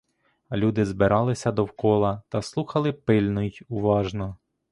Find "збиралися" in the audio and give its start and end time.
0.85-1.51